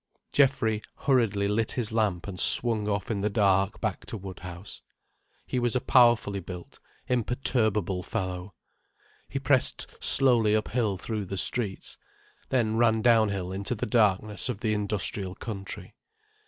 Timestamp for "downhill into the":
13.03-13.85